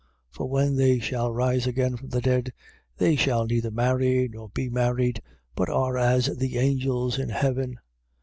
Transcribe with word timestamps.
12:25. 0.31 0.35
For 0.35 0.45
when 0.49 0.75
they 0.77 0.97
shall 0.97 1.31
rise 1.31 1.67
again 1.67 1.95
from 1.95 2.09
the 2.09 2.21
dead, 2.21 2.51
they 2.97 3.15
shall 3.15 3.45
neither 3.45 3.69
marry, 3.69 4.27
nor 4.27 4.49
be 4.49 4.67
married, 4.67 5.21
but 5.53 5.69
are 5.69 5.95
as 5.95 6.25
the 6.37 6.57
angels 6.57 7.19
in 7.19 7.29
heaven. 7.29 7.77